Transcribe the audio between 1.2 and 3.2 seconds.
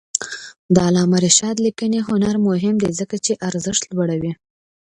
رشاد لیکنی هنر مهم دی ځکه